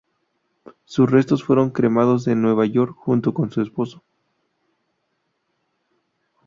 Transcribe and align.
Sus 0.83 1.11
restos 1.11 1.43
fueron 1.43 1.69
cremados 1.69 2.25
en 2.27 2.41
Nueva 2.41 2.65
York, 2.65 2.95
junto 2.97 3.35
con 3.35 3.51
su 3.51 3.61
esposo. 3.61 4.01